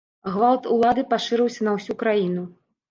Гвалт 0.37 0.63
улады 0.77 1.03
пашырыўся 1.13 1.61
на 1.71 1.77
ўсю 1.79 2.01
краіну. 2.03 2.53